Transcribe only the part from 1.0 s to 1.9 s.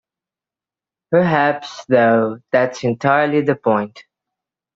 Perhaps,